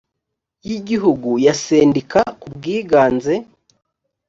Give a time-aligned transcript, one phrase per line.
[0.67, 3.33] y igihugu ya sendika ku bwiganze